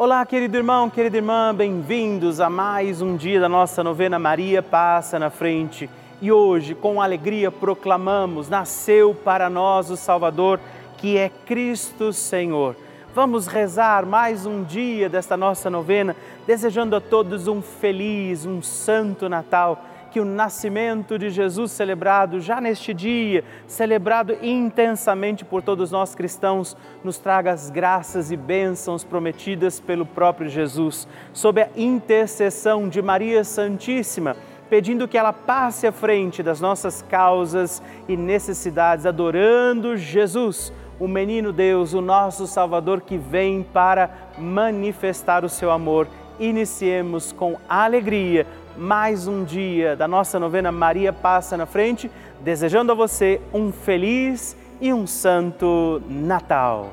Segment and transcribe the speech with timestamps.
[0.00, 5.18] Olá, querido irmão, querida irmã, bem-vindos a mais um dia da nossa novena Maria Passa
[5.18, 5.90] na Frente.
[6.22, 10.60] E hoje, com alegria, proclamamos: Nasceu para nós o Salvador,
[10.98, 12.76] que é Cristo Senhor.
[13.12, 16.14] Vamos rezar mais um dia desta nossa novena,
[16.46, 22.60] desejando a todos um feliz, um santo Natal que o nascimento de Jesus celebrado já
[22.60, 29.80] neste dia, celebrado intensamente por todos nós cristãos, nos traga as graças e bênçãos prometidas
[29.80, 34.36] pelo próprio Jesus, sob a intercessão de Maria Santíssima,
[34.68, 41.52] pedindo que ela passe à frente das nossas causas e necessidades, adorando Jesus o menino
[41.52, 46.08] Deus, o nosso Salvador que vem para manifestar o seu amor.
[46.40, 48.46] Iniciemos com alegria
[48.78, 52.08] mais um dia da nossa novena Maria Passa na Frente,
[52.40, 56.92] desejando a você um feliz e um santo Natal.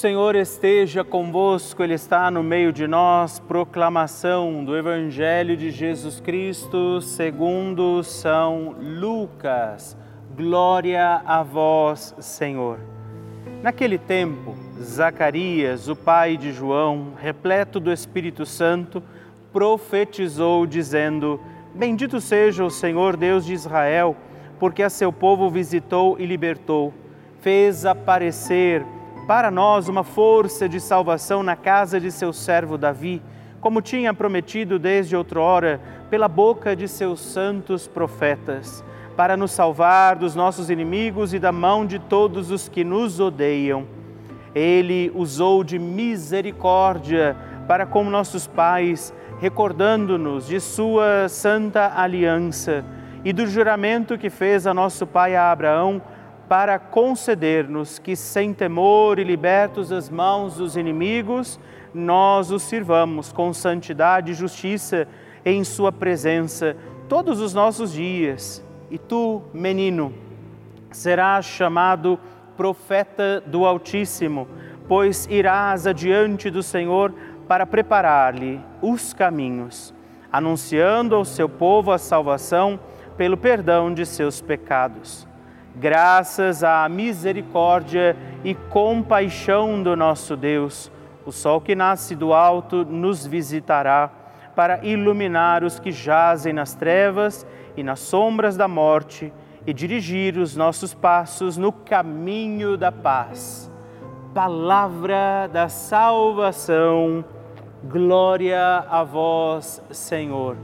[0.00, 3.38] Senhor esteja convosco, Ele está no meio de nós.
[3.38, 9.94] Proclamação do Evangelho de Jesus Cristo segundo São Lucas.
[10.34, 12.78] Glória a vós, Senhor.
[13.62, 19.02] Naquele tempo, Zacarias, o pai de João, repleto do Espírito Santo,
[19.52, 21.38] profetizou, dizendo:
[21.74, 24.16] Bendito seja o Senhor Deus de Israel,
[24.58, 26.94] porque a seu povo visitou e libertou,
[27.42, 28.82] fez aparecer
[29.30, 33.22] para nós uma força de salvação na casa de seu servo Davi,
[33.60, 38.84] como tinha prometido desde outrora pela boca de seus santos profetas,
[39.16, 43.86] para nos salvar dos nossos inimigos e da mão de todos os que nos odeiam.
[44.52, 47.36] Ele usou de misericórdia
[47.68, 52.84] para com nossos pais, recordando-nos de sua santa aliança
[53.24, 56.02] e do juramento que fez a nosso pai Abraão
[56.50, 61.60] para conceder-nos que, sem temor e libertos das mãos dos inimigos,
[61.94, 65.06] nós os sirvamos com santidade e justiça
[65.44, 66.76] em Sua presença
[67.08, 68.64] todos os nossos dias.
[68.90, 70.12] E tu, menino,
[70.90, 72.18] serás chamado
[72.56, 74.48] profeta do Altíssimo,
[74.88, 77.14] pois irás adiante do Senhor
[77.46, 79.94] para preparar-lhe os caminhos,
[80.32, 82.80] anunciando ao seu povo a salvação
[83.16, 85.29] pelo perdão de seus pecados
[85.76, 90.90] graças à misericórdia e compaixão do nosso Deus,
[91.24, 94.10] o sol que nasce do alto nos visitará,
[94.54, 97.46] para iluminar os que jazem nas trevas
[97.76, 99.32] e nas sombras da morte
[99.66, 103.70] e dirigir os nossos passos no caminho da paz.
[104.34, 107.24] Palavra da salvação,
[107.84, 110.56] glória a vós, Senhor.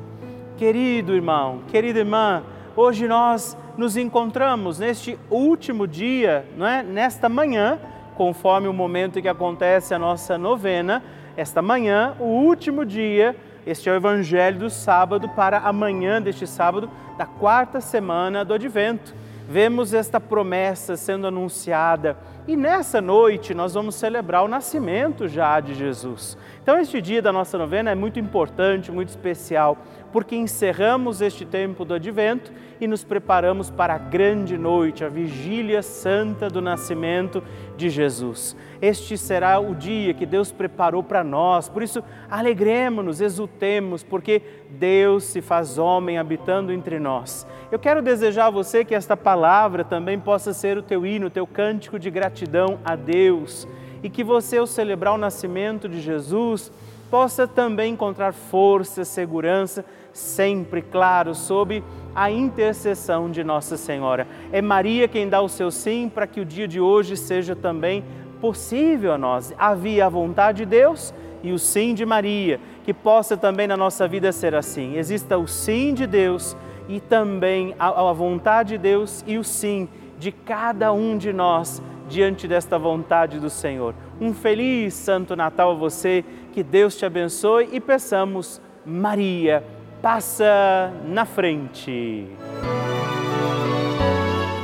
[0.56, 2.42] Querido irmão, querida irmã,
[2.74, 6.82] hoje nós nos encontramos neste último dia, não é?
[6.82, 7.78] nesta manhã,
[8.14, 11.02] conforme o momento em que acontece a nossa novena,
[11.36, 16.88] esta manhã, o último dia este é o Evangelho do sábado para amanhã deste sábado
[17.18, 19.12] da quarta semana do Advento.
[19.48, 22.16] Vemos esta promessa sendo anunciada
[22.46, 26.38] e nessa noite nós vamos celebrar o nascimento já de Jesus.
[26.66, 29.78] Então, este dia da nossa novena é muito importante, muito especial,
[30.10, 35.80] porque encerramos este tempo do advento e nos preparamos para a grande noite, a vigília
[35.80, 37.40] santa do nascimento
[37.76, 38.56] de Jesus.
[38.82, 45.22] Este será o dia que Deus preparou para nós, por isso alegremos-nos, exultemos, porque Deus
[45.22, 47.46] se faz homem habitando entre nós.
[47.70, 51.30] Eu quero desejar a você que esta palavra também possa ser o teu hino, o
[51.30, 53.68] teu cântico de gratidão a Deus
[54.06, 56.70] e que você, ao celebrar o nascimento de Jesus,
[57.10, 61.82] possa também encontrar força, segurança, sempre, claro, sob
[62.14, 64.28] a intercessão de Nossa Senhora.
[64.52, 68.04] É Maria quem dá o seu sim para que o dia de hoje seja também
[68.40, 69.52] possível a nós.
[69.58, 74.06] Havia a vontade de Deus e o sim de Maria, que possa também na nossa
[74.06, 74.96] vida ser assim.
[74.96, 76.56] Exista o sim de Deus
[76.88, 81.82] e também a, a vontade de Deus e o sim de cada um de nós
[82.08, 83.94] diante desta vontade do Senhor.
[84.20, 89.64] Um feliz Santo Natal a você, que Deus te abençoe e peçamos, Maria,
[90.00, 92.26] passa na frente.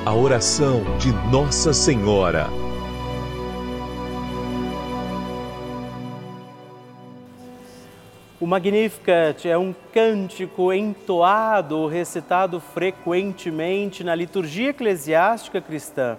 [0.05, 2.49] A oração de Nossa Senhora.
[8.43, 16.19] O Magnificat é um cântico entoado, recitado frequentemente na liturgia eclesiástica cristã.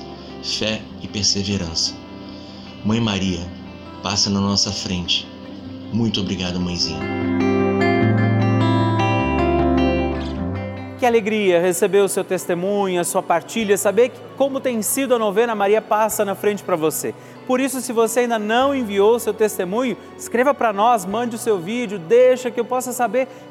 [0.43, 1.93] fé e perseverança.
[2.83, 3.45] Mãe Maria,
[4.01, 5.31] passa na nossa frente
[5.91, 6.99] muito obrigado, mãezinha.
[10.97, 15.53] Que alegria receber o seu testemunho, a sua partilha, saber como tem sido a novena
[15.53, 17.13] Maria Passa na frente para você.
[17.45, 21.39] Por isso, se você ainda não enviou o seu testemunho, escreva para nós, mande o
[21.39, 23.27] seu vídeo, deixa que eu possa saber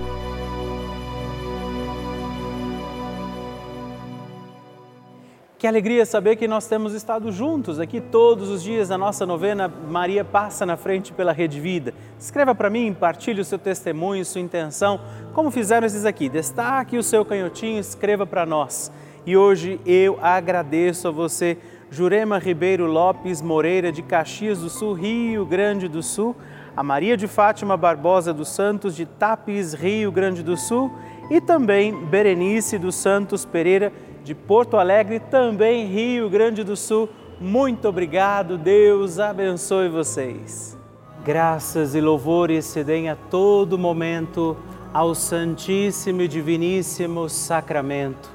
[5.59, 9.67] Que alegria saber que nós temos estado juntos aqui todos os dias na nossa novena
[9.67, 11.93] Maria Passa na Frente pela Rede Vida.
[12.17, 15.01] Escreva para mim, partilhe o seu testemunho, sua intenção,
[15.33, 16.29] como fizeram esses aqui.
[16.29, 18.89] Destaque o seu canhotinho, escreva para nós.
[19.25, 21.57] E hoje eu agradeço a você,
[21.91, 26.37] Jurema Ribeiro Lopes Moreira, de Caxias do Sul, Rio Grande do Sul,
[26.73, 30.89] a Maria de Fátima Barbosa dos Santos, de Tapes, Rio Grande do Sul,
[31.29, 33.91] e também Berenice dos Santos Pereira,
[34.29, 37.09] de Porto Alegre, também Rio Grande do Sul.
[37.41, 40.77] Muito obrigado, Deus abençoe vocês.
[41.25, 44.55] Graças e louvores se deem a todo momento
[44.93, 48.29] ao Santíssimo e Diviníssimo Sacramento.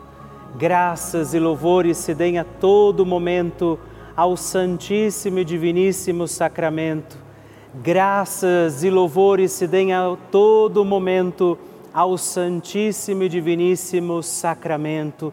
[0.56, 3.78] Graças e louvores se deem a todo momento
[4.16, 7.16] ao Santíssimo e Diviníssimo Sacramento.
[7.72, 11.56] Graças e louvores se deem a todo momento
[11.92, 15.32] ao Santíssimo e Diviníssimo Sacramento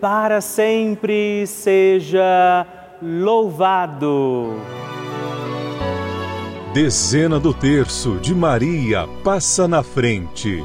[0.00, 2.66] para sempre seja
[3.02, 4.54] louvado.
[6.72, 10.62] Dezena do terço de Maria passa na frente.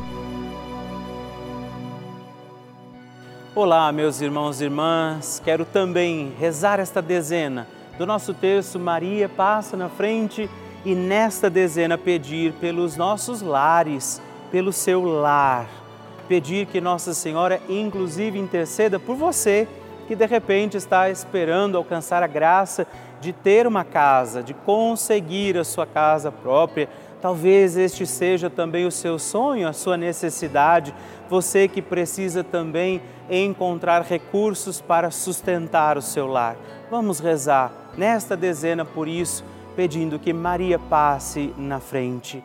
[3.56, 7.68] Olá, meus irmãos e irmãs, quero também rezar esta dezena
[7.98, 10.50] do nosso terço Maria passa na frente
[10.84, 15.83] e nesta dezena pedir pelos nossos lares, pelo seu lar
[16.28, 19.68] pedir que Nossa Senhora, inclusive, interceda por você
[20.08, 22.86] que de repente está esperando alcançar a graça
[23.22, 26.90] de ter uma casa, de conseguir a sua casa própria.
[27.22, 30.94] Talvez este seja também o seu sonho, a sua necessidade.
[31.30, 36.58] Você que precisa também encontrar recursos para sustentar o seu lar.
[36.92, 42.44] Vamos rezar nesta dezena por isso, pedindo que Maria passe na frente.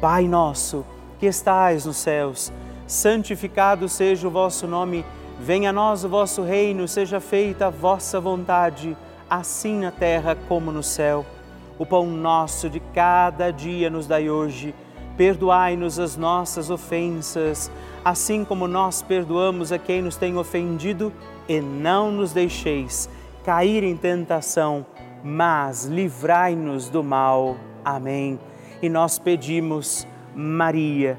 [0.00, 0.84] Pai nosso,
[1.20, 2.52] que estais nos céus,
[2.86, 5.04] santificado seja o vosso nome,
[5.40, 8.96] venha a nós o vosso reino, seja feita a vossa vontade,
[9.28, 11.26] assim na terra como no céu.
[11.78, 14.74] O pão nosso de cada dia nos dai hoje.
[15.16, 17.70] Perdoai-nos as nossas ofensas,
[18.04, 21.12] assim como nós perdoamos a quem nos tem ofendido,
[21.48, 23.08] e não nos deixeis
[23.44, 24.84] cair em tentação,
[25.22, 27.56] mas livrai-nos do mal.
[27.84, 28.40] Amém.
[28.82, 31.18] E nós pedimos, Maria,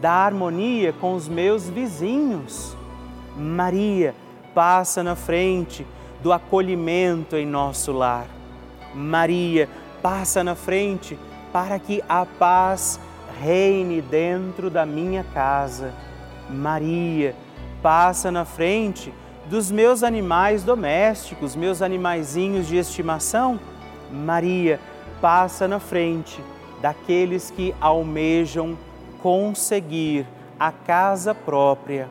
[0.00, 2.76] da harmonia com os meus vizinhos.
[3.36, 4.14] Maria
[4.54, 5.86] passa na frente
[6.22, 8.26] do acolhimento em nosso lar.
[8.94, 9.68] Maria
[10.02, 11.18] passa na frente
[11.52, 12.98] para que a paz
[13.40, 15.92] reine dentro da minha casa.
[16.48, 17.34] Maria
[17.82, 19.12] passa na frente
[19.46, 23.60] dos meus animais domésticos, meus animaizinhos de estimação.
[24.10, 24.80] Maria
[25.20, 26.42] passa na frente
[26.80, 28.76] daqueles que almejam
[29.26, 30.24] conseguir
[30.56, 32.08] a casa própria.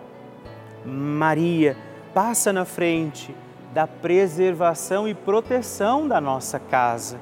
[0.86, 1.78] Maria
[2.14, 3.34] passa na frente
[3.74, 7.18] da preservação e proteção da nossa casa.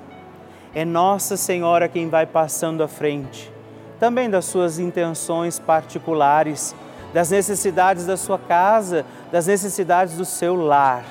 [0.73, 3.53] É Nossa Senhora quem vai passando à frente,
[3.99, 6.73] também das suas intenções particulares,
[7.13, 11.05] das necessidades da sua casa, das necessidades do seu lar.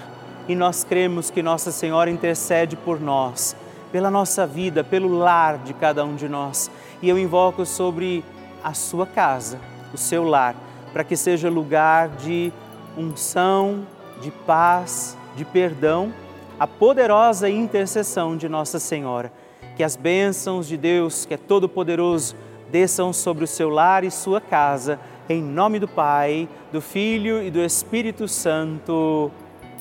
[0.49, 3.55] E nós cremos que Nossa Senhora intercede por nós,
[3.93, 6.69] pela nossa vida, pelo lar de cada um de nós.
[7.01, 8.25] E eu invoco sobre
[8.63, 9.59] a sua casa,
[9.93, 10.55] o seu lar,
[10.93, 12.53] para que seja lugar de
[12.97, 13.87] unção,
[14.21, 16.13] de paz, de perdão,
[16.59, 19.33] a poderosa intercessão de Nossa Senhora.
[19.77, 22.37] Que as bênçãos de Deus, que é todo-poderoso,
[22.71, 24.99] desçam sobre o seu lar e sua casa,
[25.29, 29.31] em nome do Pai, do Filho e do Espírito Santo.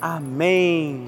[0.01, 1.07] Amém.